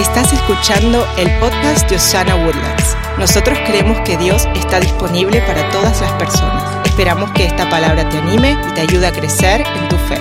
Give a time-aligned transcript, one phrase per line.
[0.00, 2.96] Estás escuchando el podcast de Osana Woodlands.
[3.18, 6.86] Nosotros creemos que Dios está disponible para todas las personas.
[6.86, 10.16] Esperamos que esta palabra te anime y te ayude a crecer en tu fe.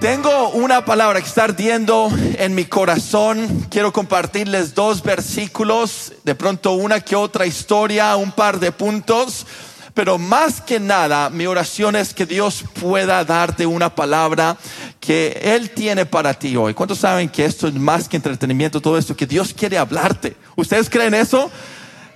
[0.00, 3.68] Tengo una palabra que está ardiendo en mi corazón.
[3.70, 9.46] Quiero compartirles dos versículos, de pronto una que otra historia, un par de puntos.
[9.94, 14.56] Pero más que nada, mi oración es que Dios pueda darte una palabra
[15.02, 16.74] que Él tiene para ti hoy.
[16.74, 19.16] ¿Cuántos saben que esto es más que entretenimiento, todo esto?
[19.16, 20.36] Que Dios quiere hablarte.
[20.54, 21.50] ¿Ustedes creen eso?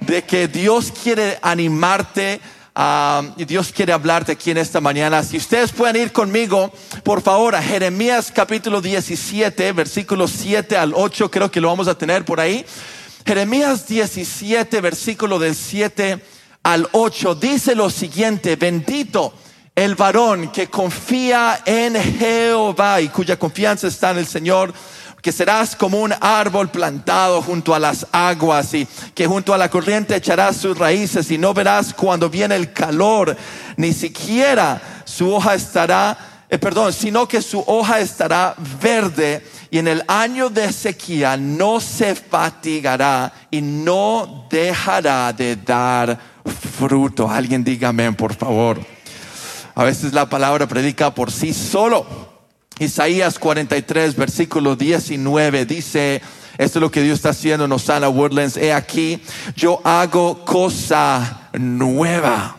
[0.00, 2.40] De que Dios quiere animarte.
[2.76, 5.22] Uh, y Dios quiere hablarte aquí en esta mañana.
[5.22, 6.70] Si ustedes pueden ir conmigo,
[7.02, 11.96] por favor, a Jeremías capítulo 17, versículos 7 al 8, creo que lo vamos a
[11.96, 12.66] tener por ahí.
[13.24, 16.22] Jeremías 17, versículo del 7
[16.62, 19.32] al 8, dice lo siguiente, bendito
[19.76, 24.72] el varón que confía en Jehová y cuya confianza está en el Señor,
[25.20, 29.68] que serás como un árbol plantado junto a las aguas y que junto a la
[29.68, 33.36] corriente echarás sus raíces y no verás cuando viene el calor,
[33.76, 36.16] ni siquiera su hoja estará,
[36.48, 41.80] eh, perdón, sino que su hoja estará verde y en el año de sequía no
[41.80, 46.18] se fatigará y no dejará de dar
[46.78, 47.30] fruto.
[47.30, 48.95] Alguien dígame, por favor.
[49.76, 52.06] A veces la palabra predica por sí solo.
[52.78, 56.22] Isaías 43, versículo 19 dice,
[56.56, 58.56] esto es lo que Dios está haciendo en Osana Woodlands.
[58.56, 59.22] He aquí,
[59.54, 62.56] yo hago cosa nueva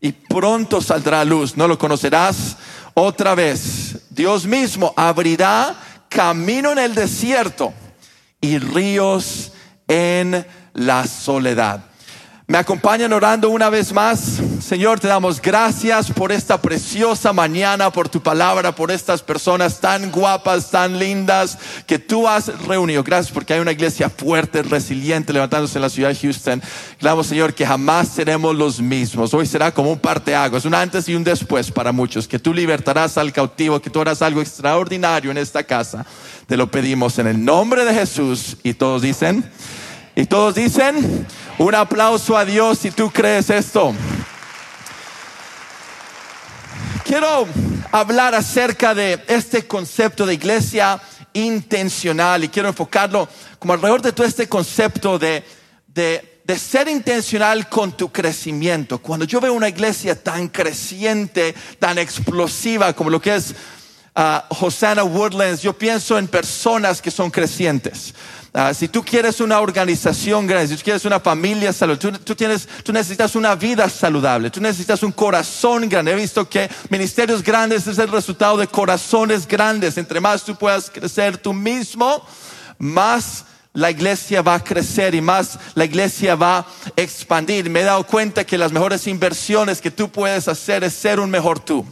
[0.00, 1.56] y pronto saldrá luz.
[1.56, 2.56] No lo conocerás
[2.94, 3.98] otra vez.
[4.10, 5.74] Dios mismo abrirá
[6.08, 7.74] camino en el desierto
[8.40, 9.50] y ríos
[9.88, 11.91] en la soledad.
[12.52, 14.42] Me acompañan orando una vez más.
[14.60, 20.12] Señor, te damos gracias por esta preciosa mañana, por tu palabra, por estas personas tan
[20.12, 23.02] guapas, tan lindas que tú has reunido.
[23.02, 26.62] Gracias porque hay una iglesia fuerte, resiliente, levantándose en la ciudad de Houston.
[26.98, 29.32] Clamo, Señor, que jamás seremos los mismos.
[29.32, 32.28] Hoy será como un parteaguas, un antes y un después para muchos.
[32.28, 36.04] Que tú libertarás al cautivo, que tú harás algo extraordinario en esta casa.
[36.46, 38.58] Te lo pedimos en el nombre de Jesús.
[38.62, 39.50] Y todos dicen,
[40.14, 41.26] y todos dicen,
[41.58, 43.94] un aplauso a Dios si tú crees esto.
[47.04, 47.46] Quiero
[47.90, 51.00] hablar acerca de este concepto de iglesia
[51.32, 53.28] intencional y quiero enfocarlo
[53.58, 55.44] como alrededor de todo este concepto de,
[55.86, 58.98] de, ser intencional con tu crecimiento.
[58.98, 63.54] Cuando yo veo una iglesia tan creciente, tan explosiva como lo que es
[64.14, 68.14] uh, Hosanna Woodlands, yo pienso en personas que son crecientes.
[68.54, 72.34] Uh, si tú quieres una organización grande, si tú quieres una familia saludable, tú,
[72.84, 76.12] tú necesitas una vida saludable, tú necesitas un corazón grande.
[76.12, 79.96] He visto que ministerios grandes es el resultado de corazones grandes.
[79.96, 82.22] Entre más tú puedas crecer tú mismo,
[82.76, 87.70] más la iglesia va a crecer y más la iglesia va a expandir.
[87.70, 91.30] Me he dado cuenta que las mejores inversiones que tú puedes hacer es ser un
[91.30, 91.86] mejor tú.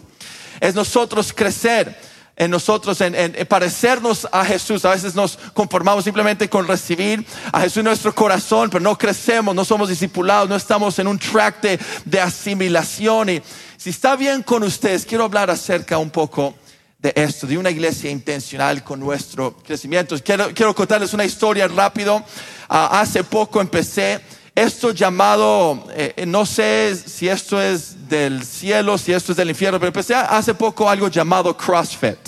[0.61, 2.10] Es nosotros crecer
[2.41, 4.87] en nosotros, en, parecernos a Jesús.
[4.87, 9.55] A veces nos conformamos simplemente con recibir a Jesús en nuestro corazón, pero no crecemos,
[9.55, 13.29] no somos discipulados, no estamos en un track de, de asimilación.
[13.29, 13.43] Y
[13.77, 16.55] si está bien con ustedes, quiero hablar acerca un poco
[16.99, 20.17] de esto, de una iglesia intencional con nuestro crecimiento.
[20.25, 22.25] Quiero, quiero contarles una historia rápido.
[22.71, 24.19] Ah, hace poco empecé
[24.63, 29.79] esto llamado, eh, no sé si esto es del cielo, si esto es del infierno,
[29.79, 32.19] pero empecé hace poco algo llamado CrossFit.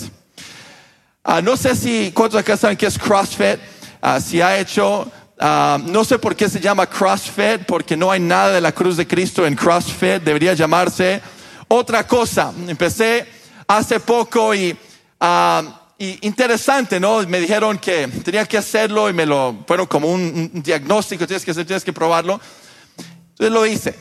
[1.23, 3.59] Ah, no sé si, ¿cuántos acá saben qué es CrossFit?
[4.01, 8.19] Ah, si ha hecho, ah, no sé por qué se llama CrossFit, porque no hay
[8.19, 11.21] nada de la cruz de Cristo en CrossFit, debería llamarse
[11.67, 12.51] otra cosa.
[12.67, 13.27] Empecé
[13.67, 14.75] hace poco y
[15.97, 17.21] interesante, ¿no?
[17.27, 21.51] Me dijeron que tenía que hacerlo y me lo fueron como un, diagnóstico, tienes que
[21.51, 22.39] hacer, tienes que probarlo.
[23.29, 23.95] Entonces lo hice.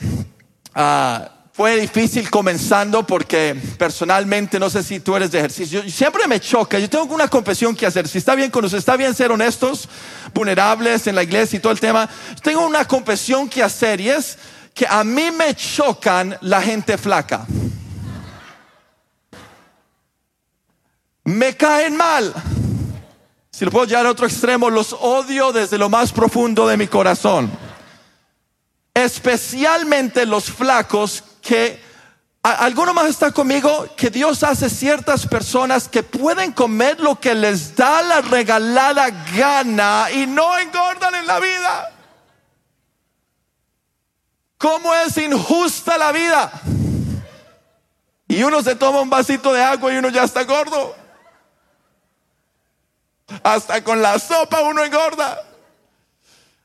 [0.75, 5.83] Ah, fue difícil comenzando porque personalmente no sé si tú eres de ejercicio.
[5.89, 6.79] Siempre me choca.
[6.79, 8.09] Yo tengo una confesión que hacer.
[8.09, 9.87] Si está bien con está bien ser honestos,
[10.33, 12.09] vulnerables en la iglesia y todo el tema.
[12.43, 14.39] Tengo una confesión que hacer y es
[14.73, 17.47] que a mí me chocan la gente flaca.
[21.25, 22.33] Me caen mal.
[23.51, 26.87] Si lo puedo llevar a otro extremo, los odio desde lo más profundo de mi
[26.87, 27.51] corazón.
[28.95, 31.81] Especialmente los flacos que,
[32.43, 33.87] ¿alguno más está conmigo?
[33.97, 40.07] Que Dios hace ciertas personas que pueden comer lo que les da la regalada gana
[40.13, 41.93] y no engordan en la vida.
[44.57, 46.53] ¿Cómo es injusta la vida?
[48.29, 51.02] Y uno se toma un vasito de agua y uno ya está gordo.
[53.43, 55.43] Hasta con la sopa uno engorda.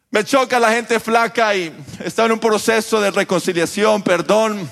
[0.09, 1.73] Me choca la gente flaca y
[2.03, 4.69] está en un proceso de reconciliación, perdón,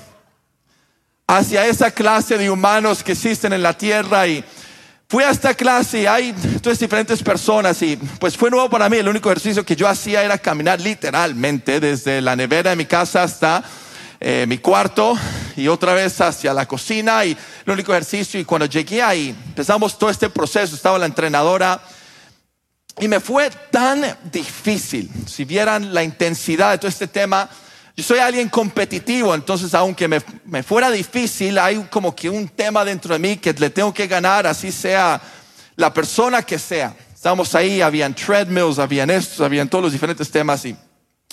[1.26, 4.44] hacia esa clase de humanos que existen en la tierra y
[5.08, 6.32] fui a esta clase y hay
[6.62, 8.96] todas diferentes personas y pues fue nuevo para mí.
[8.96, 13.22] El único ejercicio que yo hacía era caminar literalmente desde la nevera de mi casa
[13.22, 13.62] hasta
[14.20, 15.16] eh, mi cuarto
[15.56, 18.40] y otra vez hacia la cocina y el único ejercicio.
[18.40, 21.80] Y cuando llegué ahí empezamos todo este proceso, estaba la entrenadora
[22.98, 24.02] y me fue tan
[24.32, 27.48] difícil, si vieran la intensidad de todo este tema,
[27.94, 32.84] yo soy alguien competitivo, entonces aunque me, me, fuera difícil, hay como que un tema
[32.84, 35.20] dentro de mí que le tengo que ganar, así sea
[35.76, 36.94] la persona que sea.
[37.14, 40.74] Estábamos ahí, habían treadmills, habían estos, habían todos los diferentes temas y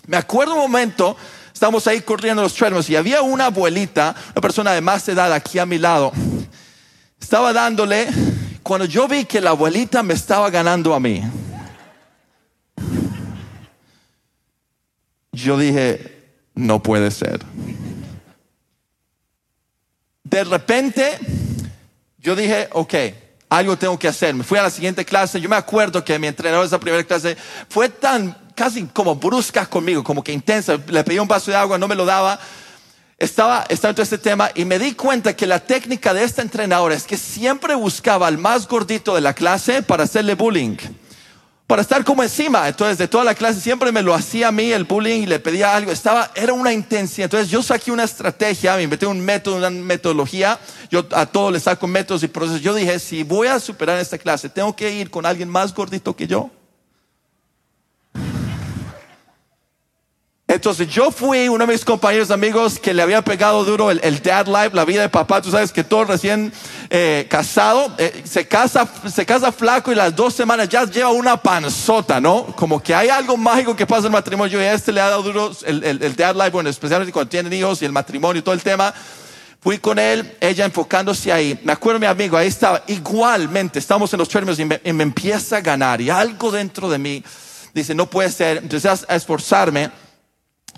[0.08, 1.16] me acuerdo un momento,
[1.54, 5.60] estábamos ahí corriendo los treadmills y había una abuelita, una persona de más edad aquí
[5.60, 6.12] a mi lado,
[7.20, 8.08] estaba dándole,
[8.64, 11.24] cuando yo vi que la abuelita me estaba ganando a mí,
[15.32, 16.24] yo dije,
[16.56, 17.40] no puede ser.
[20.24, 21.20] De repente,
[22.18, 22.94] yo dije, ok,
[23.50, 24.34] algo tengo que hacer.
[24.34, 25.40] Me fui a la siguiente clase.
[25.40, 27.38] Yo me acuerdo que mi entrenador de esa primera clase
[27.70, 30.78] fue tan casi como brusca conmigo, como que intensa.
[30.88, 32.40] Le pedí un vaso de agua, no me lo daba.
[33.18, 36.96] Estaba, estaba todo este tema y me di cuenta que la técnica de esta entrenadora
[36.96, 40.78] es que siempre buscaba al más gordito de la clase para hacerle bullying
[41.68, 42.68] para estar como encima.
[42.68, 45.40] Entonces, de toda la clase siempre me lo hacía a mí el bullying y le
[45.40, 45.92] pedía algo.
[45.92, 47.26] Estaba, era una intensidad.
[47.26, 50.60] Entonces, yo saqué una estrategia, me inventé un método, una metodología.
[50.92, 52.62] Yo a todos les saco métodos y procesos.
[52.62, 56.16] Yo dije, si voy a superar esta clase, tengo que ir con alguien más gordito
[56.16, 56.52] que yo.
[60.54, 64.46] Entonces yo fui uno de mis compañeros amigos que le había pegado duro el, dad
[64.46, 65.42] life, la vida de papá.
[65.42, 66.54] Tú sabes que todo recién
[66.92, 71.38] eh, casado eh, se casa se casa flaco y las dos semanas ya lleva una
[71.38, 72.46] panzota, ¿no?
[72.56, 74.62] Como que hay algo mágico que pasa en el matrimonio.
[74.62, 77.52] Y a este le ha dado duro el, el, dad life, bueno, especialmente cuando tienen
[77.52, 78.94] hijos y el matrimonio y todo el tema.
[79.60, 81.60] Fui con él, ella enfocándose ahí.
[81.64, 82.84] Me acuerdo mi amigo, ahí estaba.
[82.86, 86.00] Igualmente, estamos en los términos y me, y me empieza a ganar.
[86.00, 87.24] Y algo dentro de mí
[87.74, 88.58] dice, no puede ser.
[88.58, 90.03] Entonces a esforzarme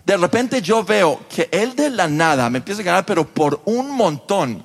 [0.05, 3.61] de repente yo veo que él de la nada me empieza a ganar, pero por
[3.65, 4.63] un montón,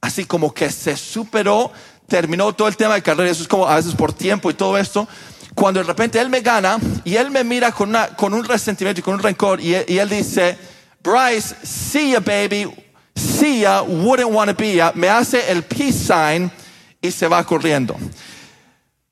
[0.00, 1.72] así como que se superó,
[2.06, 4.76] terminó todo el tema de carrera, eso es como a veces por tiempo y todo
[4.76, 5.08] esto.
[5.54, 9.00] Cuando de repente él me gana y él me mira con, una, con un resentimiento
[9.00, 10.58] y con un rencor y, y él dice,
[11.02, 12.70] Bryce, see ya baby,
[13.14, 16.50] see ya, wouldn't want to be ya, me hace el peace sign
[17.00, 17.96] y se va corriendo.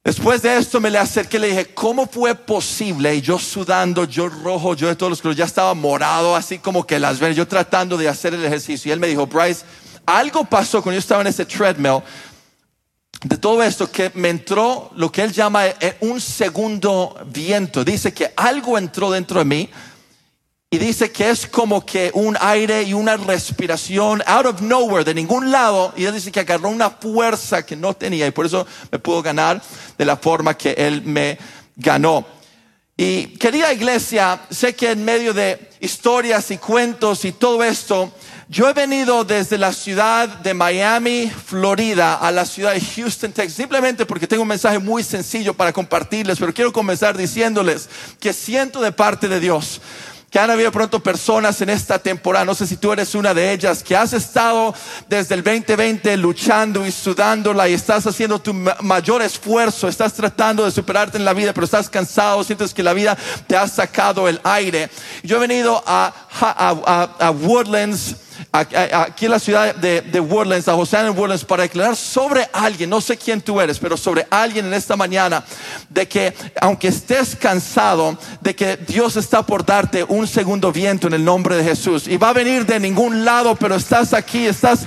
[0.03, 3.15] Después de esto me le acerqué y le dije, ¿cómo fue posible?
[3.15, 6.87] Y yo sudando, yo rojo, yo de todos los colores, ya estaba morado, así como
[6.87, 8.89] que las venas, yo tratando de hacer el ejercicio.
[8.89, 9.65] Y él me dijo, Bryce,
[10.07, 12.03] algo pasó cuando yo estaba en ese treadmill
[13.23, 17.85] de todo esto que me entró lo que él llama eh, un segundo viento.
[17.85, 19.71] Dice que algo entró dentro de mí
[20.73, 25.15] y dice que es como que un aire y una respiración out of nowhere, de
[25.15, 25.93] ningún lado.
[25.97, 29.21] Y él dice que agarró una fuerza que no tenía y por eso me pudo
[29.21, 29.61] ganar
[29.99, 31.39] de la forma que él me
[31.75, 32.25] ganó.
[32.97, 38.13] Y querida iglesia, sé que en medio de historias y cuentos y todo esto,
[38.49, 43.57] yo he venido desde la ciudad de Miami, Florida, a la ciudad de Houston, Texas,
[43.57, 47.89] simplemente porque tengo un mensaje muy sencillo para compartirles, pero quiero comenzar diciéndoles
[48.21, 49.81] que siento de parte de Dios
[50.31, 53.53] que han habido pronto personas en esta temporada, no sé si tú eres una de
[53.53, 54.73] ellas, que has estado
[55.09, 60.71] desde el 2020 luchando y sudándola y estás haciendo tu mayor esfuerzo, estás tratando de
[60.71, 63.19] superarte en la vida, pero estás cansado, sientes que la vida
[63.49, 64.89] te ha sacado el aire.
[65.25, 68.15] Yo he venido a, a, a, a Woodlands
[68.53, 72.91] aquí en la ciudad de, de Woodlands, a José en Woodlands, para declarar sobre alguien,
[72.91, 75.45] no sé quién tú eres, pero sobre alguien en esta mañana,
[75.89, 81.15] de que aunque estés cansado, de que Dios está por darte un segundo viento en
[81.15, 82.09] el nombre de Jesús.
[82.09, 84.81] Y va a venir de ningún lado, pero estás aquí, estás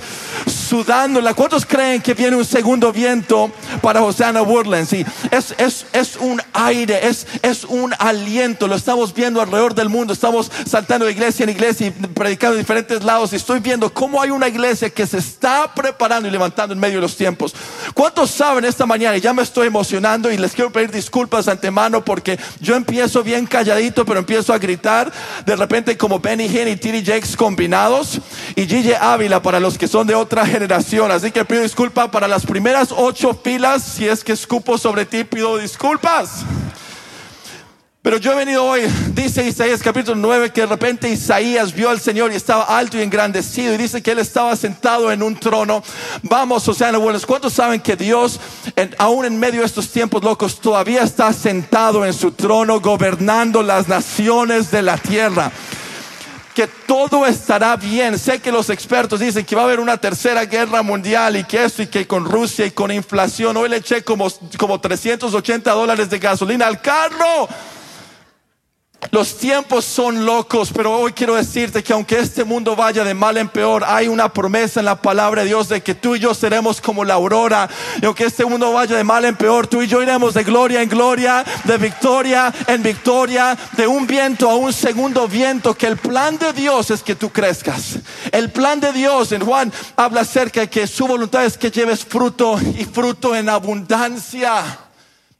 [0.46, 1.34] sudándola.
[1.34, 4.92] ¿Cuántos creen que viene un segundo viento para Hosanna Woodlands?
[4.92, 8.66] Y es, es, es un aire, es, es un aliento.
[8.66, 10.12] Lo estamos viendo alrededor del mundo.
[10.12, 13.32] Estamos saltando de iglesia en iglesia y predicando en diferentes lados.
[13.32, 16.96] Y estoy viendo cómo hay una iglesia que se está preparando y levantando en medio
[16.96, 17.54] de los tiempos.
[17.94, 19.16] ¿Cuántos saben esta mañana?
[19.18, 24.04] Ya me estoy emocionando y les quiero pedir disculpas antemano porque yo empiezo bien calladito,
[24.04, 25.12] pero empiezo a gritar.
[25.46, 28.20] De repente como Benny Hinn y Tiri Jakes combinados
[28.56, 31.10] y Gigi Ávila para los que son de otra generación.
[31.10, 33.82] Así que pido disculpas para las primeras ocho filas.
[33.82, 36.44] Si es que escupo sobre ti, pido disculpas.
[38.04, 38.82] Pero yo he venido hoy,
[39.14, 43.02] dice Isaías capítulo 9, que de repente Isaías vio al Señor y estaba alto y
[43.02, 45.82] engrandecido y dice que él estaba sentado en un trono.
[46.22, 48.40] Vamos, o sea, buenos, ¿cuántos saben que Dios,
[48.98, 53.88] aún en medio de estos tiempos locos, todavía está sentado en su trono gobernando las
[53.88, 55.50] naciones de la tierra?
[56.54, 58.18] Que todo estará bien.
[58.18, 61.64] Sé que los expertos dicen que va a haber una tercera guerra mundial y que
[61.64, 63.56] esto y que con Rusia y con inflación.
[63.56, 67.48] Hoy le eché como, como 380 dólares de gasolina al carro.
[69.10, 73.36] Los tiempos son locos, pero hoy quiero decirte que aunque este mundo vaya de mal
[73.36, 76.34] en peor, hay una promesa en la palabra de Dios de que tú y yo
[76.34, 77.68] seremos como la aurora.
[78.00, 80.82] Y aunque este mundo vaya de mal en peor, tú y yo iremos de gloria
[80.82, 85.96] en gloria, de victoria en victoria, de un viento a un segundo viento, que el
[85.96, 87.98] plan de Dios es que tú crezcas.
[88.32, 92.04] El plan de Dios en Juan habla acerca de que su voluntad es que lleves
[92.04, 94.83] fruto y fruto en abundancia.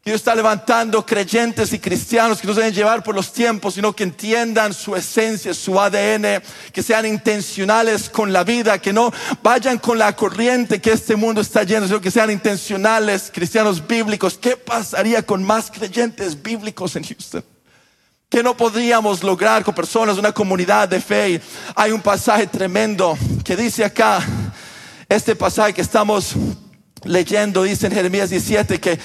[0.04, 3.96] Dios está levantando creyentes y cristianos que no se deben llevar por los tiempos, sino
[3.96, 6.42] que entiendan su esencia, su ADN,
[6.74, 9.10] que sean intencionales con la vida, que no
[9.42, 14.36] vayan con la corriente que este mundo está lleno, sino que sean intencionales, cristianos bíblicos.
[14.36, 17.42] ¿Qué pasaría con más creyentes bíblicos en Houston?
[18.28, 21.40] ¿Qué no podríamos lograr con personas, una comunidad de fe?
[21.74, 24.22] Hay un pasaje tremendo que dice acá,
[25.08, 26.34] este pasaje que estamos
[27.04, 28.98] leyendo, dice en Jeremías 17, que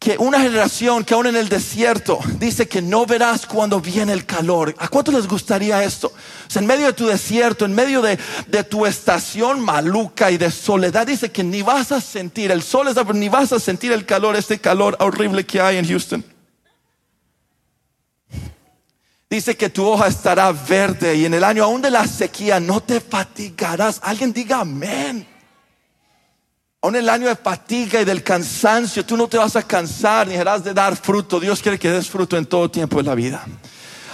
[0.00, 4.24] que una generación que aún en el desierto dice que no verás cuando viene el
[4.24, 4.74] calor.
[4.78, 6.06] ¿A cuánto les gustaría esto?
[6.06, 8.16] O sea, en medio de tu desierto, en medio de,
[8.64, 13.28] tu estación maluca y de soledad, dice que ni vas a sentir el sol, ni
[13.28, 16.24] vas a sentir el calor, este calor horrible que hay en Houston.
[19.28, 22.82] Dice que tu hoja estará verde y en el año aún de la sequía no
[22.82, 24.00] te fatigarás.
[24.02, 25.28] Alguien diga amén.
[26.82, 30.36] Aún el año de fatiga y del cansancio, tú no te vas a cansar ni
[30.36, 31.38] harás de dar fruto.
[31.38, 33.44] Dios quiere que des fruto en todo tiempo de la vida.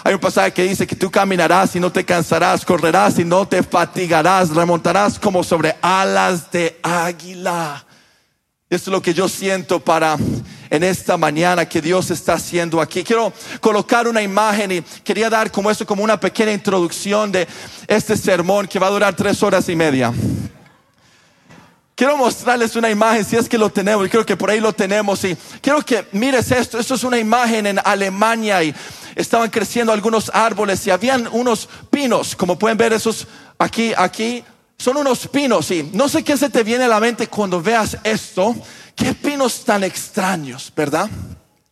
[0.03, 3.47] Hay un pasaje que dice que tú caminarás y no te cansarás, correrás y no
[3.47, 7.87] te fatigarás, remontarás como sobre alas de águila.
[8.69, 10.17] Esto es lo que yo siento para
[10.69, 13.05] en esta mañana que Dios está haciendo aquí.
[13.05, 17.47] Quiero colocar una imagen y quería dar como esto como una pequeña introducción de
[17.87, 20.13] este sermón que va a durar tres horas y media.
[21.97, 24.75] Quiero mostrarles una imagen, si es que lo tenemos, y creo que por ahí lo
[24.75, 25.25] tenemos.
[25.25, 26.79] Y quiero que mires esto.
[26.79, 28.75] Esto es una imagen en Alemania y
[29.15, 33.27] estaban creciendo algunos árboles y habían unos pinos, como pueden ver esos
[33.59, 34.45] aquí, aquí.
[34.77, 37.97] Son unos pinos y no sé qué se te viene a la mente cuando veas
[38.05, 38.55] esto.
[38.95, 41.09] Qué pinos tan extraños, ¿verdad?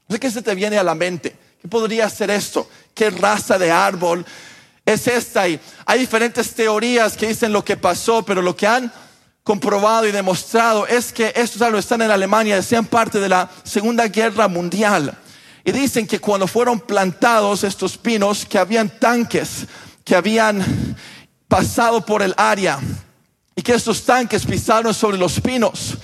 [0.08, 1.36] No sé qué se te viene a la mente.
[1.60, 2.66] ¿Qué podría ser esto?
[2.94, 4.24] ¿Qué raza de árbol
[4.86, 5.46] es esta?
[5.46, 8.90] Y hay diferentes teorías que dicen lo que pasó, pero lo que han
[9.44, 14.08] comprobado y demostrado es que estos árboles están en Alemania, sean parte de la Segunda
[14.08, 15.16] Guerra Mundial.
[15.64, 19.66] Y dicen que cuando fueron plantados estos pinos, que habían tanques
[20.04, 20.62] que habían
[21.48, 22.78] pasado por el área
[23.56, 25.96] y que estos tanques pisaron sobre los pinos.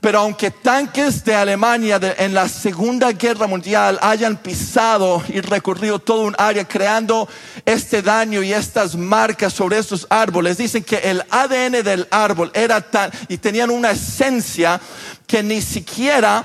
[0.00, 6.22] Pero aunque tanques de Alemania en la Segunda Guerra Mundial hayan pisado y recorrido todo
[6.22, 7.28] un área creando
[7.64, 12.80] este daño y estas marcas sobre estos árboles, dicen que el ADN del árbol era
[12.80, 14.80] tan y tenían una esencia
[15.26, 16.44] que ni siquiera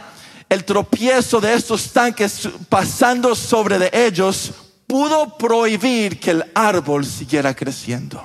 [0.49, 4.53] el tropiezo de estos tanques pasando sobre de ellos
[4.85, 8.21] pudo prohibir que el árbol siguiera creciendo.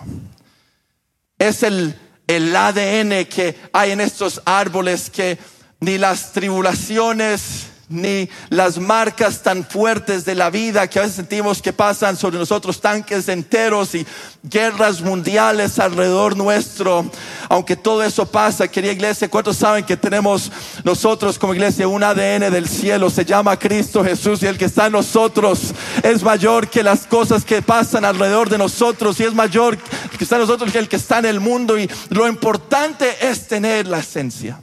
[1.39, 1.95] Es el
[2.27, 5.39] el ADN que hay en estos árboles que
[5.81, 11.63] ni las tribulaciones ni las marcas tan fuertes de la vida que a veces sentimos
[11.63, 14.05] que pasan sobre nosotros, tanques enteros y
[14.43, 17.09] guerras mundiales alrededor nuestro.
[17.49, 20.51] Aunque todo eso pasa, querida iglesia, ¿cuántos saben que tenemos
[20.83, 23.09] nosotros como iglesia un ADN del cielo?
[23.09, 27.45] Se llama Cristo Jesús y el que está en nosotros es mayor que las cosas
[27.45, 30.97] que pasan alrededor de nosotros y es mayor que está en nosotros que el que
[30.97, 31.79] está en el mundo.
[31.79, 34.59] Y lo importante es tener la esencia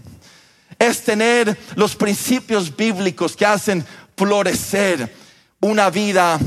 [0.79, 5.13] es tener los principios bíblicos que hacen florecer
[5.59, 6.39] una vida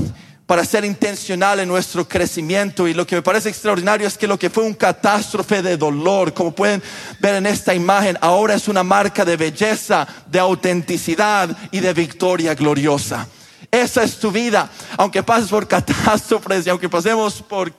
[0.47, 2.87] para ser intencional en nuestro crecimiento.
[2.87, 6.33] Y lo que me parece extraordinario es que lo que fue un catástrofe de dolor,
[6.33, 6.83] como pueden
[7.21, 12.55] ver en esta imagen, ahora es una marca de belleza, de autenticidad y de victoria
[12.55, 13.27] gloriosa.
[13.71, 17.73] Esa es tu vida, aunque pases por catástrofes y aunque pasemos por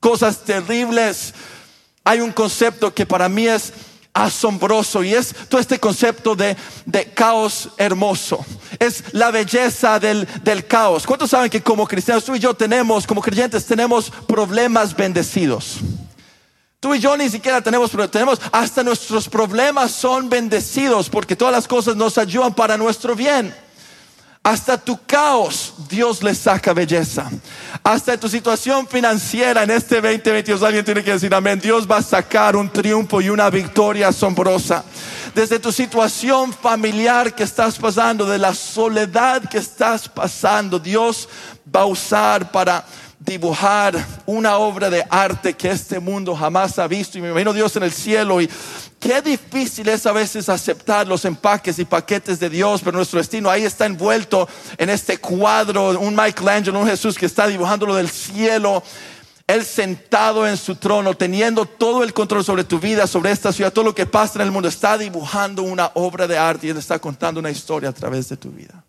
[0.00, 1.32] cosas terribles.
[2.02, 3.72] Hay un concepto que para mí es
[4.24, 6.56] asombroso y es todo este concepto de,
[7.14, 8.44] caos hermoso.
[8.78, 11.06] Es la belleza del, del, caos.
[11.06, 15.78] ¿Cuántos saben que como cristianos tú y yo tenemos, como creyentes, tenemos problemas bendecidos?
[16.80, 21.66] Tú y yo ni siquiera tenemos, tenemos hasta nuestros problemas son bendecidos porque todas las
[21.66, 23.52] cosas nos ayudan para nuestro bien.
[24.48, 27.30] Hasta tu caos, Dios le saca belleza.
[27.84, 31.60] Hasta tu situación financiera en este 2022, alguien tiene que decir amén.
[31.60, 34.84] Dios va a sacar un triunfo y una victoria asombrosa.
[35.34, 41.28] Desde tu situación familiar que estás pasando, de la soledad que estás pasando, Dios
[41.70, 42.86] va a usar para
[43.18, 47.18] dibujar una obra de arte que este mundo jamás ha visto.
[47.18, 48.40] Y me imagino Dios en el cielo.
[48.40, 48.48] Y
[48.98, 53.50] qué difícil es a veces aceptar los empaques y paquetes de Dios, pero nuestro destino
[53.50, 58.82] ahí está envuelto en este cuadro, un Michelangelo, un Jesús que está dibujándolo del cielo.
[59.46, 63.72] Él sentado en su trono, teniendo todo el control sobre tu vida, sobre esta ciudad,
[63.72, 66.76] todo lo que pasa en el mundo, está dibujando una obra de arte y Él
[66.76, 68.84] está contando una historia a través de tu vida.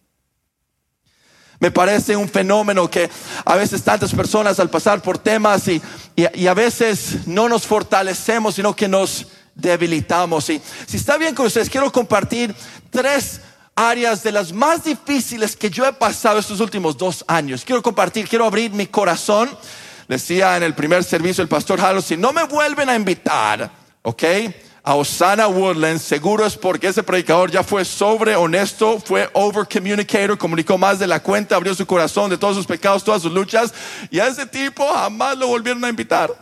[1.59, 3.09] Me parece un fenómeno que
[3.43, 5.81] a veces tantas personas al pasar por temas y,
[6.47, 9.27] a veces no nos fortalecemos, sino que nos
[9.59, 10.49] debilitamos.
[10.49, 12.55] Y si está bien con ustedes, quiero compartir
[12.89, 13.41] tres
[13.75, 17.63] áreas de las más difíciles que yo he pasado estos últimos dos años.
[17.63, 19.49] Quiero compartir, quiero abrir mi corazón.
[20.07, 24.23] Decía en el primer servicio el pastor Harold, si no me vuelven a invitar, ¿ok?
[24.83, 30.37] a Osana Woodlands, seguro es porque ese predicador ya fue sobre honesto, fue over communicator,
[30.37, 33.73] comunicó más de la cuenta, abrió su corazón de todos sus pecados, todas sus luchas,
[34.09, 36.33] y a ese tipo jamás lo volvieron a invitar.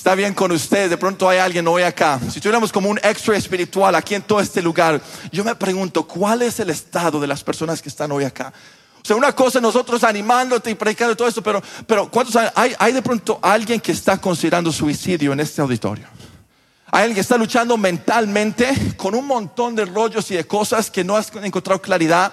[0.00, 2.18] Está bien con ustedes, de pronto hay alguien hoy acá.
[2.30, 4.98] Si tuviéramos como un extra espiritual aquí en todo este lugar,
[5.30, 8.50] yo me pregunto, ¿cuál es el estado de las personas que están hoy acá?
[9.02, 12.92] O sea, una cosa nosotros animándote y predicando todo esto, pero, pero ¿cuántos hay, hay
[12.94, 16.06] de pronto alguien que está considerando suicidio en este auditorio?
[16.86, 21.04] Hay alguien que está luchando mentalmente con un montón de rollos y de cosas que
[21.04, 22.32] no has encontrado claridad.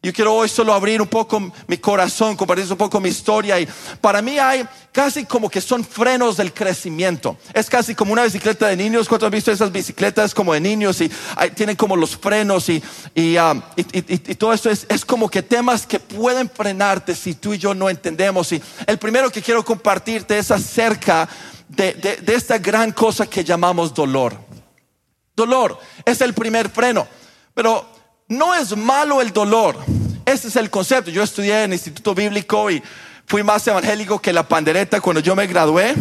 [0.00, 3.58] Yo quiero hoy solo abrir un poco mi corazón, compartir un poco mi historia.
[3.58, 3.68] Y
[4.00, 7.36] para mí hay casi como que son frenos del crecimiento.
[7.52, 9.08] Es casi como una bicicleta de niños.
[9.08, 11.00] ¿Cuántos han visto esas bicicletas como de niños?
[11.00, 11.10] Y
[11.56, 12.80] tienen como los frenos y,
[13.38, 17.58] um, y, todo esto es, es, como que temas que pueden frenarte si tú y
[17.58, 18.52] yo no entendemos.
[18.52, 21.28] Y el primero que quiero compartirte es acerca
[21.66, 24.38] de, de, de esta gran cosa que llamamos dolor.
[25.34, 27.08] Dolor es el primer freno.
[27.52, 27.97] Pero
[28.28, 29.76] no es malo el dolor.
[30.26, 31.10] Ese es el concepto.
[31.10, 32.82] Yo estudié en el Instituto Bíblico y
[33.26, 35.94] fui más evangélico que la pandereta cuando yo me gradué.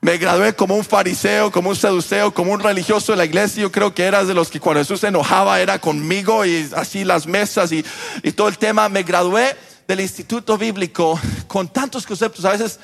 [0.00, 3.62] Me gradué como un fariseo, como un seduceo, como un religioso de la iglesia.
[3.62, 7.04] Yo creo que eras de los que cuando Jesús se enojaba era conmigo y así
[7.04, 7.84] las mesas y,
[8.22, 8.88] y todo el tema.
[8.88, 12.78] Me gradué del Instituto Bíblico con tantos conceptos, a veces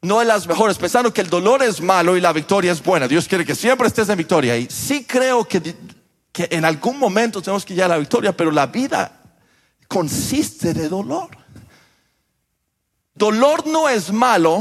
[0.00, 3.06] no de las mejores, pensando que el dolor es malo y la victoria es buena.
[3.06, 4.56] Dios quiere que siempre estés en victoria.
[4.56, 5.60] Y sí creo que
[6.34, 9.20] que en algún momento tenemos que llegar a la victoria, pero la vida
[9.86, 11.30] consiste de dolor.
[13.14, 14.60] Dolor no es malo,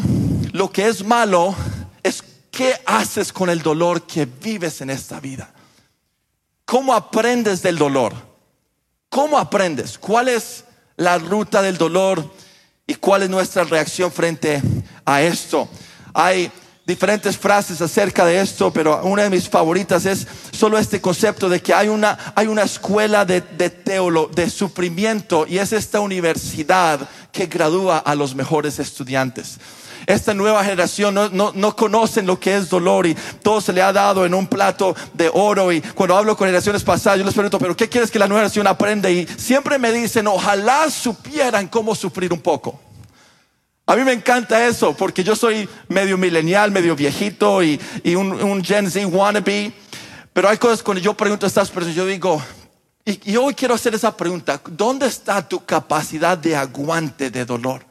[0.52, 1.56] lo que es malo
[2.04, 5.52] es qué haces con el dolor que vives en esta vida.
[6.64, 8.14] ¿Cómo aprendes del dolor?
[9.10, 9.98] ¿Cómo aprendes?
[9.98, 12.32] ¿Cuál es la ruta del dolor
[12.86, 14.62] y cuál es nuestra reacción frente
[15.06, 15.68] a esto?
[16.14, 16.52] Hay
[16.86, 21.62] diferentes frases acerca de esto, pero una de mis favoritas es solo este concepto de
[21.62, 27.08] que hay una, hay una escuela de, de teolo, de sufrimiento, y es esta universidad
[27.32, 29.60] que gradúa a los mejores estudiantes.
[30.06, 33.82] Esta nueva generación no, no, no, conocen lo que es dolor y todo se le
[33.82, 35.72] ha dado en un plato de oro.
[35.72, 38.42] Y cuando hablo con generaciones pasadas, yo les pregunto, ¿pero qué quieres que la nueva
[38.42, 39.10] generación aprenda?
[39.10, 42.78] Y siempre me dicen, ojalá supieran cómo sufrir un poco.
[43.86, 47.80] A mí me encanta eso porque yo soy medio milenial, medio viejito y,
[48.16, 49.74] un, Gen Z wannabe.
[50.32, 52.42] Pero hay cosas cuando yo pregunto a estas personas, yo digo,
[53.06, 57.86] y, hoy quiero hacer esa pregunta, ¿dónde está tu capacidad de aguante de dolor?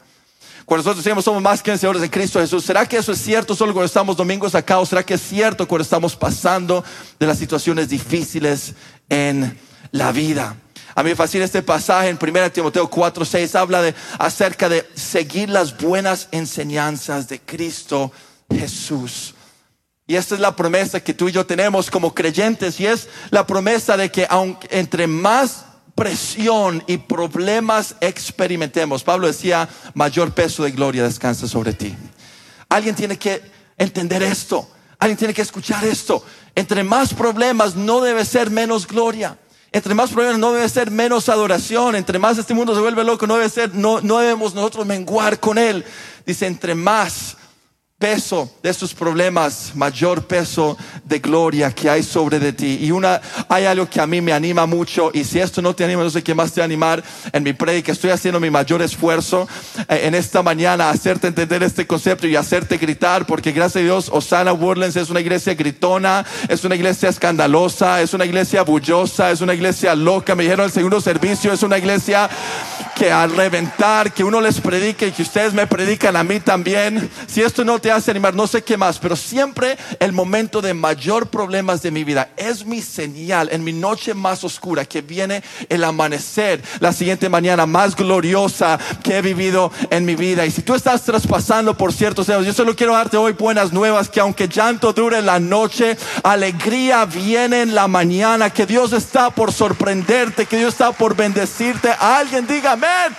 [0.65, 3.53] Cuando nosotros decimos somos más que vencedores en Cristo Jesús, ¿será que eso es cierto
[3.53, 6.83] solo cuando estamos domingos acá o será que es cierto cuando estamos pasando
[7.19, 8.73] de las situaciones difíciles
[9.09, 9.59] en
[9.91, 10.55] la vida?
[10.95, 14.87] A mí me fascina este pasaje en 1 Timoteo 4, 6, habla de, acerca de
[14.93, 18.11] seguir las buenas enseñanzas de Cristo
[18.49, 19.33] Jesús.
[20.05, 23.47] Y esta es la promesa que tú y yo tenemos como creyentes y es la
[23.47, 30.71] promesa de que aunque entre más presión y problemas experimentemos, Pablo decía, mayor peso de
[30.71, 31.95] gloria descansa sobre ti.
[32.69, 33.41] Alguien tiene que
[33.77, 36.23] entender esto, alguien tiene que escuchar esto.
[36.53, 39.37] Entre más problemas no debe ser menos gloria.
[39.73, 41.95] Entre más problemas no debe ser menos adoración.
[41.95, 45.39] Entre más este mundo se vuelve loco, no debe ser, no, no debemos nosotros menguar
[45.39, 45.83] con él.
[46.27, 47.37] Dice, entre más
[48.03, 52.79] peso de estos problemas, mayor peso de gloria que hay sobre de ti.
[52.81, 55.85] Y una, hay algo que a mí me anima mucho, y si esto no te
[55.85, 57.93] anima, no sé qué más te va a animar en mi predica.
[57.93, 59.47] Estoy haciendo mi mayor esfuerzo
[59.87, 64.09] eh, en esta mañana hacerte entender este concepto y hacerte gritar, porque gracias a Dios,
[64.11, 69.39] Osana Woodlands es una iglesia gritona, es una iglesia escandalosa, es una iglesia bullosa, es
[69.39, 70.35] una iglesia loca.
[70.35, 72.29] Me dijeron el segundo servicio, es una iglesia
[72.95, 77.09] que al reventar, que uno les predique y que ustedes me predican a mí también.
[77.27, 80.73] Si esto no te hace animar, no sé qué más, pero siempre el momento de
[80.73, 85.43] mayor problemas de mi vida es mi señal en mi noche más oscura que viene
[85.69, 90.45] el amanecer, la siguiente mañana más gloriosa que he vivido en mi vida.
[90.45, 94.09] Y si tú estás traspasando por ciertos años, yo solo quiero darte hoy buenas nuevas,
[94.09, 99.51] que aunque llanto dure la noche, alegría viene en la mañana, que Dios está por
[99.51, 101.89] sorprenderte, que Dios está por bendecirte.
[101.99, 103.17] Alguien diga amén.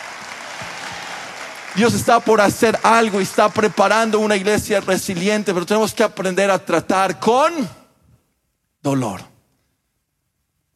[1.74, 6.50] Dios está por hacer algo y está preparando una iglesia resiliente, pero tenemos que aprender
[6.50, 7.68] a tratar con
[8.80, 9.22] dolor.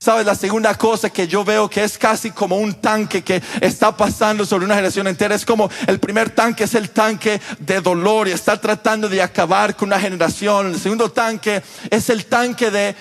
[0.01, 0.27] ¿Sabes?
[0.27, 4.46] La segunda cosa que yo veo que es casi como un tanque que está pasando
[4.46, 5.35] sobre una generación entera.
[5.35, 9.74] Es como el primer tanque es el tanque de dolor y está tratando de acabar
[9.74, 10.68] con una generación.
[10.68, 12.94] El segundo tanque es el tanque de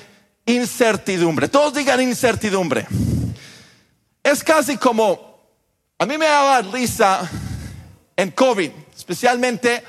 [0.48, 1.48] incertidumbre.
[1.50, 2.88] Todos digan incertidumbre.
[4.24, 5.27] Es casi como,
[6.00, 7.30] a mí me daba risa
[8.16, 9.84] en COVID, especialmente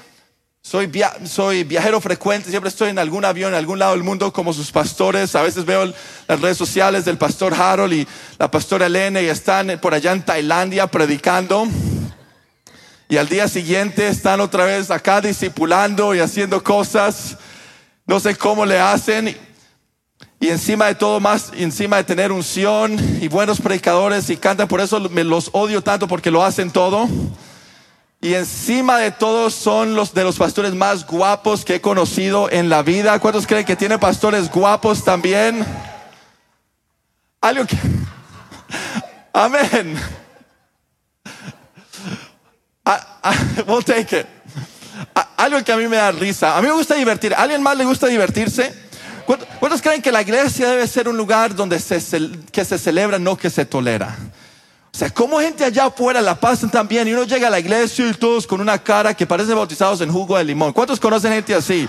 [0.63, 0.91] soy,
[1.25, 4.71] soy, viajero frecuente, siempre estoy en algún avión, en algún lado del mundo como sus
[4.71, 5.35] pastores.
[5.35, 5.93] A veces veo
[6.27, 8.07] las redes sociales del pastor Harold y
[8.39, 11.67] la pastora Elena y están por allá en Tailandia predicando.
[13.09, 17.39] Y al día siguiente están otra vez acá discipulando y haciendo cosas.
[18.05, 19.35] No sé cómo le hacen.
[20.41, 24.81] Y encima de todo más, encima de tener unción y buenos predicadores y cantan, por
[24.81, 27.09] eso me los odio tanto porque lo hacen todo.
[28.21, 32.69] Y encima de todos son los de los pastores más guapos que he conocido en
[32.69, 33.19] la vida.
[33.19, 35.65] ¿Cuántos creen que tiene pastores guapos también?
[37.41, 37.77] Algo que...
[39.33, 39.97] Amén.
[43.67, 44.27] We'll take it.
[45.37, 46.57] Algo que a mí me da risa.
[46.57, 47.35] A mí me gusta divertir.
[47.35, 48.88] ¿A alguien más le gusta divertirse?
[49.59, 52.01] ¿Cuántos creen que la iglesia debe ser un lugar donde se,
[52.51, 54.17] que se celebra, no que se tolera?
[54.93, 57.61] O sea, como gente allá afuera la pasan tan bien y uno llega a la
[57.61, 60.73] iglesia y todos con una cara que parece bautizados en jugo de limón.
[60.73, 61.87] ¿Cuántos conocen gente así?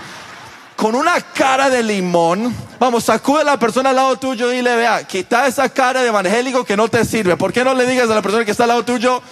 [0.76, 4.76] Con una cara de limón, vamos, sacude a la persona al lado tuyo y dile,
[4.76, 7.36] vea, quita esa cara de evangélico que no te sirve.
[7.38, 9.22] ¿Por qué no le digas a la persona que está al lado tuyo,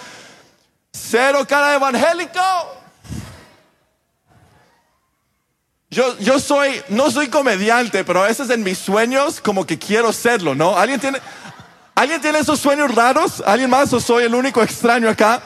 [0.92, 2.40] cero cara de evangélico?
[5.90, 10.12] Yo, yo soy, no soy comediante, pero a veces en mis sueños como que quiero
[10.12, 10.76] serlo, ¿no?
[10.76, 11.18] ¿Alguien tiene,
[11.94, 13.42] ¿Alguien tiene esos sueños raros?
[13.44, 15.42] ¿Alguien más o soy el único extraño acá?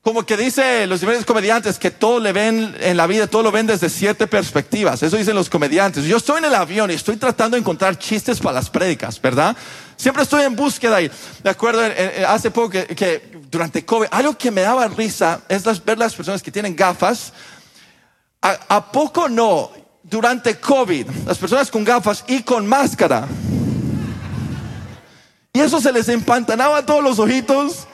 [0.00, 3.50] Como que dice los diferentes comediantes que todo le ven en la vida, todo lo
[3.50, 5.02] ven desde siete perspectivas.
[5.02, 6.04] Eso dicen los comediantes.
[6.04, 9.56] Yo estoy en el avión y estoy tratando de encontrar chistes para las prédicas, ¿verdad?
[9.96, 11.10] Siempre estoy en búsqueda y
[11.42, 11.82] me acuerdo
[12.28, 16.50] hace poco que, durante COVID, algo que me daba risa es ver las personas que
[16.52, 17.32] tienen gafas.
[18.44, 19.70] ¿A, ¿A poco no?
[20.04, 23.26] Durante COVID, las personas con gafas y con máscara
[25.56, 27.86] y eso se les empantanaba a todos los ojitos.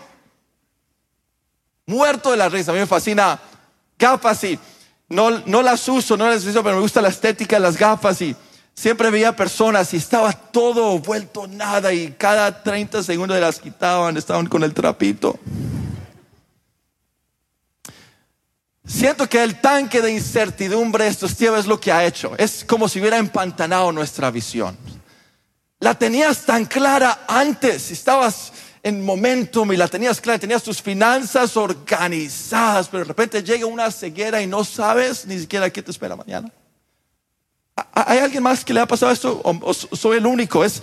[1.84, 2.70] Muerto de la risa.
[2.70, 3.38] A mí me fascina
[3.98, 4.58] gafas y
[5.10, 8.22] no, no las uso, no las uso, pero me gusta la estética de las gafas
[8.22, 8.34] y
[8.72, 14.46] siempre veía personas y estaba todo vuelto nada y cada 30 segundos las quitaban, estaban
[14.46, 15.38] con el trapito.
[18.90, 22.33] Siento que el tanque de incertidumbre estos tiempos es lo que ha hecho.
[22.37, 24.76] Es como si hubiera empantanado nuestra visión
[25.81, 31.57] la tenías tan clara antes, estabas en momentum y la tenías clara, tenías tus finanzas
[31.57, 36.16] organizadas, pero de repente llega una ceguera y no sabes ni siquiera qué te espera
[36.16, 36.53] mañana.
[37.94, 39.40] ¿Hay alguien más que le ha pasado esto?
[39.42, 40.62] ¿O soy el único?
[40.62, 40.83] Es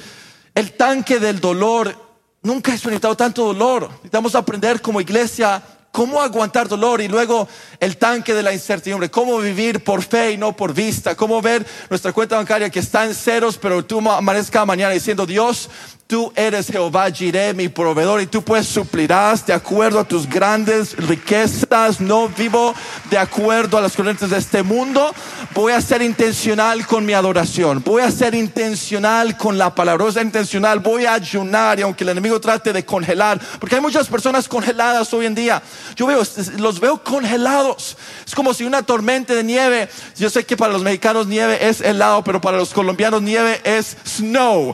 [0.56, 1.96] el tanque del dolor.
[2.42, 3.90] Nunca he experimentado tanto dolor.
[3.90, 5.62] Necesitamos aprender como iglesia
[5.98, 7.48] cómo aguantar dolor y luego
[7.80, 11.66] el tanque de la incertidumbre, cómo vivir por fe y no por vista, cómo ver
[11.90, 15.72] nuestra cuenta bancaria que está en ceros, pero tú amanezca mañana diciendo, Dios,
[16.08, 20.96] Tú eres Jehová Jireh, mi proveedor, y tú pues suplirás de acuerdo a tus grandes
[20.96, 22.00] riquezas.
[22.00, 22.74] No vivo
[23.10, 25.14] de acuerdo a las corrientes de este mundo.
[25.54, 27.84] Voy a ser intencional con mi adoración.
[27.84, 30.06] Voy a ser intencional con la palabra.
[30.06, 30.80] Voy intencional.
[30.80, 35.14] Voy a ayunar, y aunque el enemigo trate de congelar, porque hay muchas personas congeladas
[35.14, 35.62] hoy en día.
[35.98, 36.24] Yo veo,
[36.58, 37.98] los veo congelados.
[38.26, 39.90] Es como si una tormenta de nieve.
[40.18, 43.98] Yo sé que para los mexicanos nieve es helado, pero para los colombianos nieve es
[44.06, 44.74] snow.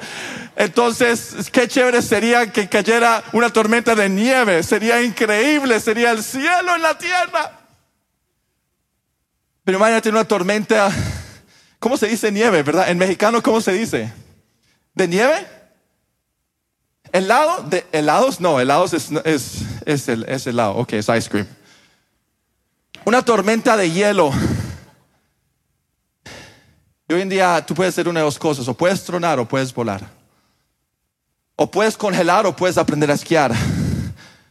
[0.55, 4.61] Entonces, qué chévere sería que cayera una tormenta de nieve.
[4.61, 7.59] Sería increíble, sería el cielo en la tierra.
[9.63, 10.91] Pero imagínate una tormenta,
[11.79, 12.89] ¿cómo se dice nieve, verdad?
[12.89, 14.11] En mexicano, ¿cómo se dice?
[14.93, 15.47] ¿De nieve?
[17.11, 17.63] ¿Helado?
[17.63, 18.39] ¿De helados?
[18.39, 20.75] No, helados es, es, es, el, es helado.
[20.75, 21.47] Ok, es ice cream.
[23.05, 24.31] Una tormenta de hielo.
[27.07, 29.47] Y hoy en día tú puedes hacer una de dos cosas, o puedes tronar o
[29.47, 30.12] puedes volar.
[31.55, 33.53] O puedes congelar o puedes aprender a esquiar.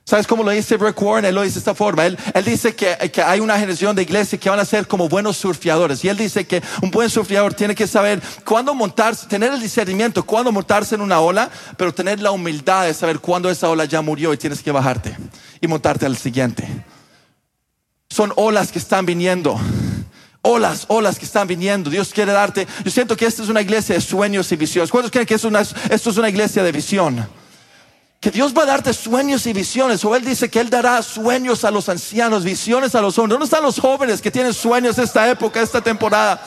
[0.05, 1.25] ¿Sabes cómo lo dice Rick Warren?
[1.25, 2.05] Él lo dice de esta forma.
[2.05, 5.37] Él, él dice que, hay una generación de iglesia que van a ser como buenos
[5.37, 6.05] surfeadores.
[6.05, 10.25] Y él dice que un buen surfeador tiene que saber cuándo montarse, tener el discernimiento,
[10.25, 14.03] cuándo montarse en una ola, pero tener la humildad de saber cuándo esa ola ya
[14.03, 15.17] murió y tienes que bajarte
[15.61, 16.69] y montarte al siguiente.
[18.11, 19.59] Son olas que están viniendo.
[20.42, 21.88] Olas, olas que están viniendo.
[21.88, 22.66] Dios quiere darte.
[22.85, 24.90] Yo siento que esta es una iglesia de sueños y visiones.
[24.90, 27.26] ¿Cuántos creen que esto es una iglesia de visión?
[28.22, 30.05] que Dios va a darte sueños y visiones.
[30.05, 33.33] O Él dice que Él dará sueños a los ancianos, visiones a los hombres.
[33.33, 36.40] ¿Dónde están los jóvenes que tienen sueños esta época, esta temporada?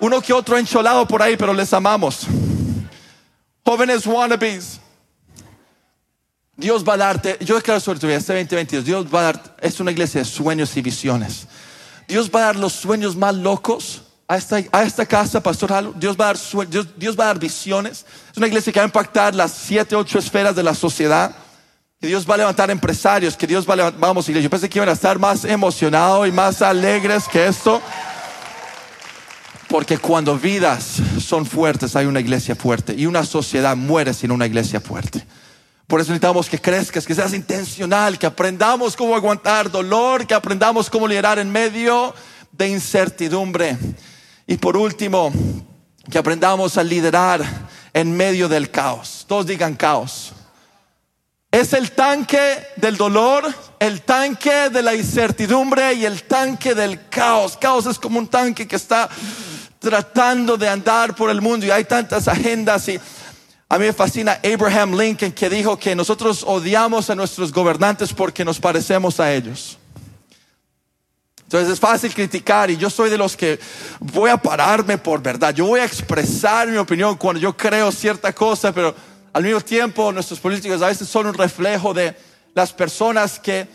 [0.00, 2.26] Uno que otro encholado por ahí, pero les amamos.
[3.62, 4.80] Jóvenes wannabes.
[6.56, 9.56] Dios va a darte, yo declaro sobre tu vida, este 2022, Dios va a dar,
[9.60, 11.46] es una iglesia de sueños y visiones.
[12.12, 15.94] Dios va a dar los sueños más locos a esta, a esta casa pastoral.
[15.96, 18.04] Dios va, a dar, Dios, Dios va a dar visiones.
[18.30, 21.34] Es una iglesia que va a impactar las siete, ocho esferas de la sociedad.
[21.98, 24.68] Que Dios va a levantar empresarios, que Dios va a levantar, vamos iglesia, yo pensé
[24.68, 27.80] que iban a estar más emocionados y más alegres que esto.
[29.70, 32.94] Porque cuando vidas son fuertes, hay una iglesia fuerte.
[32.94, 35.24] Y una sociedad muere sin una iglesia fuerte.
[35.92, 40.88] Por eso necesitamos que crezcas, que seas intencional, que aprendamos cómo aguantar dolor, que aprendamos
[40.88, 42.14] cómo liderar en medio
[42.50, 43.76] de incertidumbre.
[44.46, 45.30] Y por último,
[46.10, 47.42] que aprendamos a liderar
[47.92, 49.26] en medio del caos.
[49.28, 50.32] Todos digan caos.
[51.50, 57.58] Es el tanque del dolor, el tanque de la incertidumbre y el tanque del caos.
[57.58, 59.10] Caos es como un tanque que está
[59.78, 62.98] tratando de andar por el mundo y hay tantas agendas y
[63.72, 68.44] a mí me fascina Abraham Lincoln que dijo que nosotros odiamos a nuestros gobernantes porque
[68.44, 69.78] nos parecemos a ellos.
[71.44, 73.58] Entonces es fácil criticar y yo soy de los que
[73.98, 75.54] voy a pararme por verdad.
[75.54, 78.94] Yo voy a expresar mi opinión cuando yo creo cierta cosa, pero
[79.32, 82.14] al mismo tiempo nuestros políticos a veces son un reflejo de
[82.54, 83.66] las personas que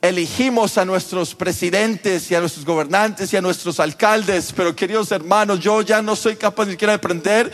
[0.00, 4.52] elegimos a nuestros presidentes y a nuestros gobernantes y a nuestros alcaldes.
[4.54, 7.50] Pero queridos hermanos, yo ya no soy capaz ni siquiera de prender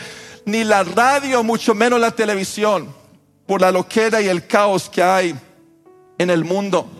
[0.47, 2.91] ni la radio, mucho menos la televisión,
[3.45, 5.35] por la loquera y el caos que hay
[6.17, 6.97] en el mundo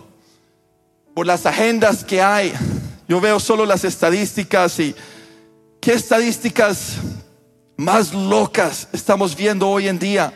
[1.17, 2.53] por las agendas que hay.
[3.07, 4.93] Yo veo solo las estadísticas y
[5.81, 6.97] qué estadísticas
[7.75, 10.31] más locas estamos viendo hoy en día.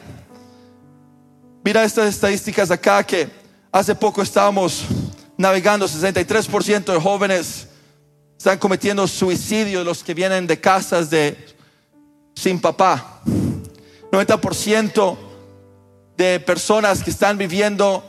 [1.63, 3.29] Mira estas estadísticas acá que
[3.71, 4.85] hace poco estábamos
[5.37, 7.67] navegando, 63% de jóvenes
[8.35, 11.37] están cometiendo suicidio, los que vienen de casas de
[12.41, 13.21] sin papá.
[14.11, 15.17] 90%
[16.17, 18.03] de personas que están viviendo,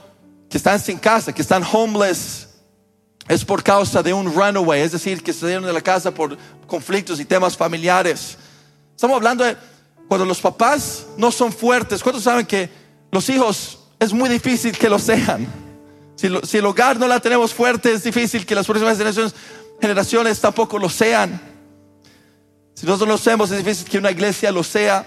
[0.48, 2.48] que están sin casa, que están homeless,
[3.28, 6.36] es por causa de un runaway, es decir, que se dieron de la casa por
[6.66, 8.38] conflictos y temas familiares.
[8.96, 9.54] Estamos hablando de
[10.08, 12.02] cuando los papás no son fuertes.
[12.02, 12.70] ¿Cuántos saben que
[13.10, 15.46] los hijos es muy difícil que lo sean?
[16.16, 18.96] Si, el hogar no la tenemos fuerte, es difícil que las próximas
[19.80, 21.51] generaciones tampoco lo sean.
[22.74, 25.06] Si nosotros no lo hacemos, es difícil que una iglesia lo sea.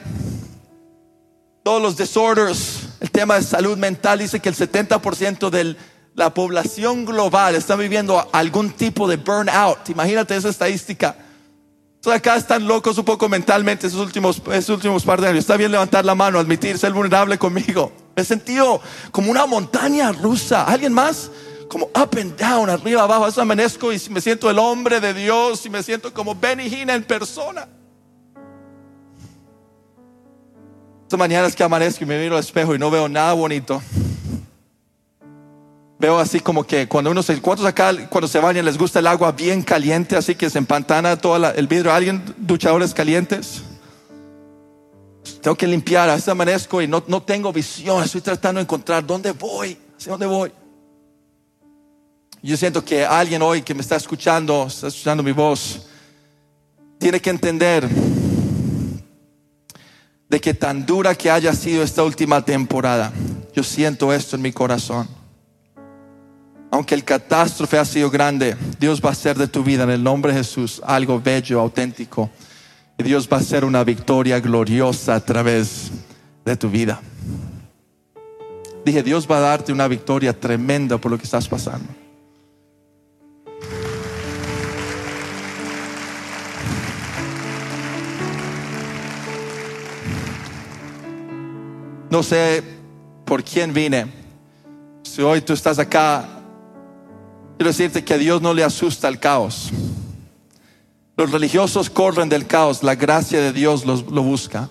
[1.64, 5.78] Todos los disorders, el tema de salud mental dice que el 70% del
[6.16, 9.90] la población global está viviendo algún tipo de burnout.
[9.90, 11.16] Imagínate esa estadística.
[12.02, 15.40] Todos acá están locos un poco mentalmente esos últimos, esos últimos par de años.
[15.40, 17.92] Está bien levantar la mano, admitir, ser vulnerable conmigo.
[18.16, 18.80] Me he sentido
[19.12, 20.64] como una montaña rusa.
[20.64, 21.30] ¿Alguien más?
[21.68, 23.28] Como up and down, arriba, abajo.
[23.28, 26.90] Eso amanezco y me siento el hombre de Dios y me siento como Benny Hinn
[26.90, 27.68] en persona.
[31.04, 33.82] Esta mañana es que amanezco y me miro al espejo y no veo nada bonito.
[36.00, 39.08] Veo así como que cuando uno se, ¿cuántos acá cuando se bañan les gusta el
[39.08, 41.94] agua bien caliente, así que se empantana todo el vidrio?
[41.94, 43.64] ¿Alguien duchadores calientes?
[45.42, 49.06] Tengo que limpiar, a veces amanezco y no, no tengo visión, estoy tratando de encontrar
[49.06, 50.52] dónde voy, hacia dónde voy.
[52.46, 55.88] Yo siento que alguien hoy que me está escuchando, está escuchando mi voz,
[57.00, 57.88] tiene que entender
[60.30, 63.12] de que tan dura que haya sido esta última temporada,
[63.54, 65.08] yo siento esto en mi corazón
[66.76, 70.04] aunque el catástrofe ha sido grande, Dios va a hacer de tu vida en el
[70.04, 72.30] nombre de Jesús algo bello, auténtico.
[72.98, 75.90] Y Dios va a hacer una victoria gloriosa a través
[76.44, 77.02] de tu vida.
[78.84, 81.88] Dije, Dios va a darte una victoria tremenda por lo que estás pasando.
[92.10, 92.64] No sé
[93.26, 94.08] por quién vine.
[95.04, 96.26] Si hoy tú estás acá,
[97.58, 99.72] quiero decirte que a Dios no le asusta el caos.
[101.18, 104.70] Los religiosos corren del caos, la gracia de Dios los, lo busca.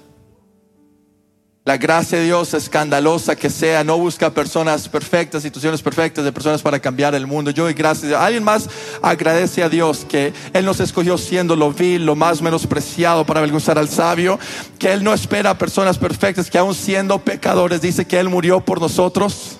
[1.67, 6.61] La gracia de Dios, escandalosa que sea, no busca personas perfectas, situaciones perfectas de personas
[6.61, 7.51] para cambiar el mundo.
[7.53, 8.13] Yo doy gracias.
[8.13, 8.69] Alguien más
[9.01, 13.79] agradece a Dios que Él nos escogió siendo lo vil, lo más menospreciado para avergonzar
[13.79, 14.39] al sabio,
[14.79, 18.61] que Él no espera a personas perfectas, que aún siendo pecadores, dice que Él murió
[18.61, 19.57] por nosotros.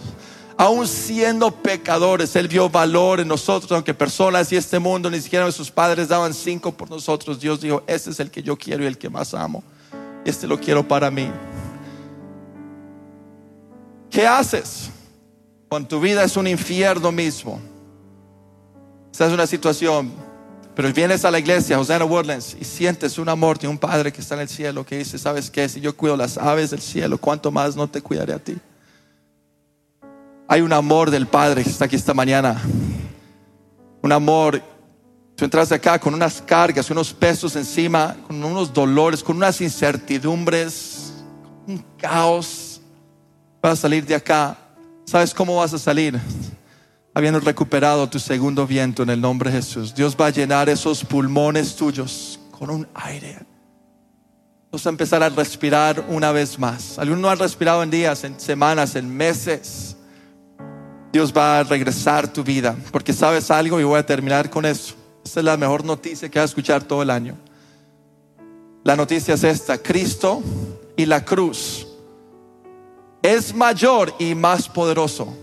[0.59, 5.47] Aún siendo pecadores, Él vio valor en nosotros, aunque personas y este mundo, ni siquiera
[5.47, 7.41] nuestros padres daban cinco por nosotros.
[7.41, 9.65] Dios dijo, este es el que yo quiero y el que más amo.
[10.27, 11.31] Este lo quiero para mí.
[14.15, 14.91] ¿Qué haces
[15.69, 17.61] cuando tu vida es un infierno mismo?
[19.11, 20.13] Esta es una situación,
[20.77, 24.21] pero vienes a la iglesia, Hosanna Woodlands, y sientes un amor de un padre que
[24.21, 25.69] está en el cielo que dice, ¿sabes qué?
[25.69, 28.57] Si yo cuido las aves del cielo, ¿cuánto más no te cuidaré a ti?
[30.47, 32.63] Hay un amor del Padre que está aquí esta mañana.
[34.01, 34.63] Un amor.
[35.35, 41.15] Tú entras acá con unas cargas, unos pesos encima, con unos dolores, con unas incertidumbres,
[41.67, 42.64] un caos
[43.65, 44.59] vas a salir de acá.
[45.07, 46.21] ¿Sabes cómo vas a salir?
[47.15, 49.95] Habiendo recuperado tu segundo viento en el nombre de Jesús.
[49.95, 53.39] Dios va a llenar esos pulmones tuyos con un aire.
[54.71, 56.99] Vas a empezar a respirar una vez más.
[56.99, 59.97] Algunos no han respirado en días, en semanas, en meses.
[61.11, 62.77] Dios va a regresar tu vida.
[62.91, 64.95] Porque sabes algo y voy a terminar con eso.
[65.25, 67.39] Esta es la mejor noticia que vas a escuchar todo el año.
[68.83, 69.79] La noticia es esta.
[69.79, 70.43] Cristo
[70.97, 71.84] y la cruz
[73.25, 75.35] es mayor y más poderoso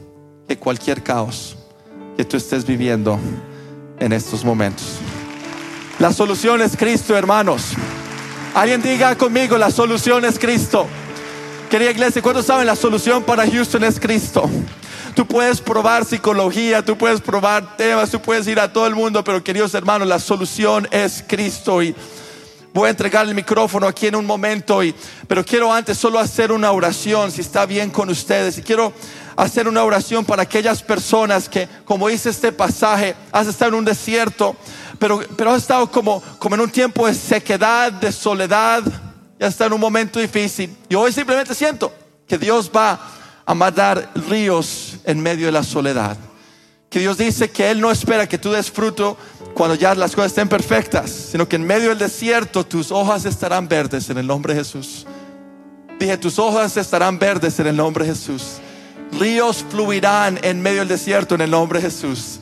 [0.47, 1.57] que cualquier caos
[2.15, 3.19] que tú estés viviendo
[3.99, 4.85] en estos momentos.
[5.97, 7.71] La solución es Cristo, hermanos.
[8.53, 10.85] Alguien diga conmigo, la solución es Cristo.
[11.71, 14.47] Querida iglesia, ¿cuántos saben la solución para Houston es Cristo?
[15.15, 19.23] Tú puedes probar psicología, tú puedes probar temas, tú puedes ir a todo el mundo,
[19.23, 21.81] pero queridos hermanos, la solución es Cristo.
[21.81, 21.95] Y
[22.73, 24.95] Voy a entregar el micrófono aquí en un momento, y,
[25.27, 28.57] pero quiero antes solo hacer una oración, si está bien con ustedes.
[28.57, 28.93] Y quiero
[29.35, 33.85] hacer una oración para aquellas personas que, como dice este pasaje, has estado en un
[33.85, 34.55] desierto,
[34.99, 38.83] pero, pero has estado como, como en un tiempo de sequedad, de soledad,
[39.37, 40.73] ya está en un momento difícil.
[40.87, 41.91] Y hoy simplemente siento
[42.25, 42.99] que Dios va
[43.45, 46.15] a mandar ríos en medio de la soledad.
[46.89, 49.17] Que Dios dice que Él no espera que tú des fruto
[49.53, 53.67] cuando ya las cosas estén perfectas, sino que en medio del desierto tus hojas estarán
[53.67, 55.05] verdes en el nombre de Jesús.
[55.99, 58.57] Dije, tus hojas estarán verdes en el nombre de Jesús.
[59.19, 62.39] Ríos fluirán en medio del desierto en el nombre de Jesús.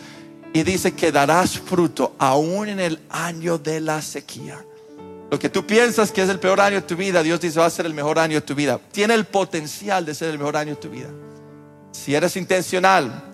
[0.54, 4.63] Y dice que darás fruto aún en el año de la sequía.
[5.30, 7.67] Lo que tú piensas que es el peor año de tu vida, Dios dice va
[7.67, 8.80] a ser el mejor año de tu vida.
[8.91, 11.10] Tiene el potencial de ser el mejor año de tu vida.
[11.91, 13.29] Si eres intencional,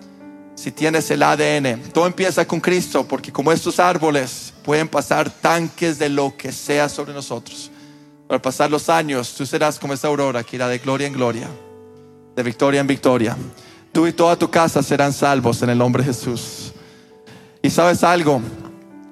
[0.55, 1.81] si tienes el ADN.
[1.93, 6.89] Todo empieza con Cristo, porque como estos árboles pueden pasar tanques de lo que sea
[6.89, 7.69] sobre nosotros.
[8.27, 11.47] Al pasar los años, tú serás como esa aurora que irá de gloria en gloria,
[12.35, 13.37] de victoria en victoria.
[13.91, 16.73] Tú y toda tu casa serán salvos en el nombre de Jesús.
[17.61, 18.41] Y sabes algo,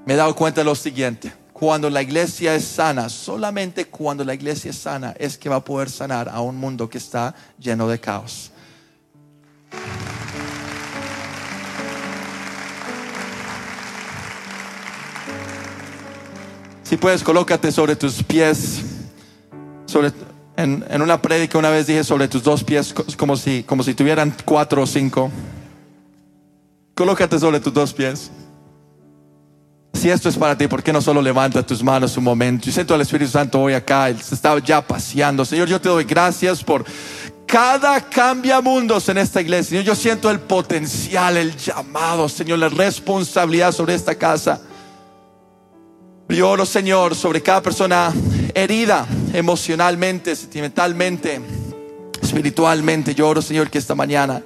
[0.06, 1.32] me he dado cuenta de lo siguiente.
[1.54, 5.64] Cuando la iglesia es sana, solamente cuando la iglesia es sana es que va a
[5.64, 8.52] poder sanar a un mundo que está lleno de caos.
[16.84, 18.82] Si puedes, colócate sobre tus pies.
[19.86, 20.12] Sobre,
[20.58, 23.94] en, en, una prédica una vez dije sobre tus dos pies como si, como si
[23.94, 25.32] tuvieran cuatro o cinco.
[26.94, 28.30] Colócate sobre tus dos pies.
[29.94, 32.66] Si esto es para ti, ¿por qué no solo levanta tus manos un momento?
[32.66, 35.46] Yo siento al Espíritu Santo hoy acá, Él se está ya paseando.
[35.46, 36.84] Señor, yo te doy gracias por
[37.46, 39.70] cada cambia mundos en esta iglesia.
[39.70, 44.60] Señor, yo siento el potencial, el llamado, Señor, la responsabilidad sobre esta casa.
[46.30, 48.12] Yo oro, Señor, sobre cada persona
[48.56, 51.40] herida emocionalmente, sentimentalmente,
[52.22, 53.14] espiritualmente.
[53.14, 54.42] Yo oro, Señor, que esta mañana,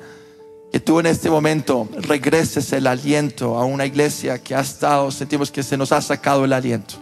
[0.71, 5.51] que tú en este momento regreses el aliento a una iglesia que ha estado, sentimos
[5.51, 6.95] que se nos ha sacado el aliento.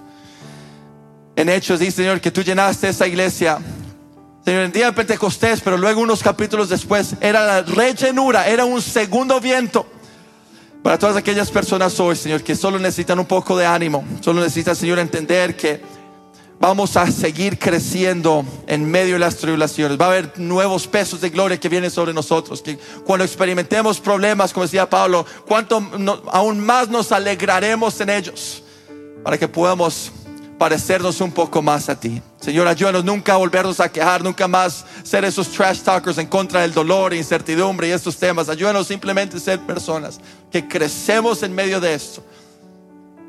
[1.35, 3.57] En Hechos dice, Señor, que tú llenaste esa iglesia.
[4.43, 8.81] Señor, en día de Pentecostés, pero luego unos capítulos después, era la rellenura, era un
[8.81, 9.87] segundo viento
[10.85, 14.75] para todas aquellas personas hoy, Señor, que solo necesitan un poco de ánimo, solo necesitan,
[14.75, 15.81] Señor, entender que
[16.59, 19.99] vamos a seguir creciendo en medio de las tribulaciones.
[19.99, 22.61] Va a haber nuevos pesos de gloria que vienen sobre nosotros.
[22.61, 25.83] Que cuando experimentemos problemas, como decía Pablo, cuanto
[26.31, 28.61] aún más nos alegraremos en ellos
[29.23, 30.11] para que podamos
[30.57, 32.21] parecernos un poco más a ti.
[32.39, 36.61] Señor, ayúdanos nunca a volvernos a quejar, nunca más ser esos trash talkers en contra
[36.61, 38.49] del dolor, incertidumbre y estos temas.
[38.49, 40.19] Ayúdanos simplemente a ser personas
[40.51, 42.23] que crecemos en medio de esto.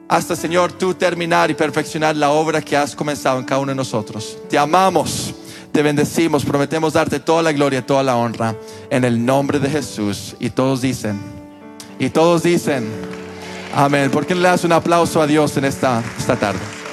[0.08, 3.76] Hasta, Señor, tú terminar y perfeccionar la obra que has comenzado en cada uno de
[3.76, 4.38] nosotros.
[4.48, 5.34] Te amamos,
[5.72, 8.54] te bendecimos, prometemos darte toda la gloria, toda la honra
[8.88, 10.36] en el nombre de Jesús.
[10.38, 11.20] Y todos dicen,
[11.98, 12.88] y todos dicen,
[13.74, 14.12] amén.
[14.12, 16.85] ¿Por qué le das un aplauso a Dios en esta, esta tarde?